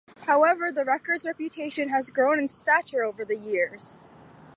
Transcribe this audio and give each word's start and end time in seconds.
However, 0.25 0.71
the 0.71 0.83
record's 0.83 1.27
reputation 1.27 1.89
has 1.89 2.09
grown 2.09 2.39
in 2.39 2.47
stature 2.47 3.03
over 3.03 3.23
the 3.23 3.37
years. 3.37 4.03